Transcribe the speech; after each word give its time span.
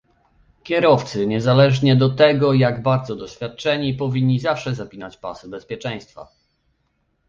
Kierowcy, 0.63 1.27
niezależnie 1.27 1.95
do 1.95 2.09
tego, 2.09 2.53
jak 2.53 2.83
bardzo 2.83 3.15
doświadczeni, 3.15 3.93
powinni 3.93 4.39
zawsze 4.39 4.75
zapinać 4.75 5.17
pasy 5.17 5.49
bezpieczeństwa 5.49 6.27